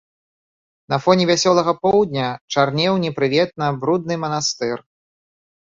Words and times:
На 0.93 0.97
фоне 1.03 1.27
вясёлага 1.31 1.73
поўдня 1.83 2.25
чарнеў 2.57 2.93
непрыветна 3.05 3.73
брудны 3.85 4.15
манастыр. 4.27 4.77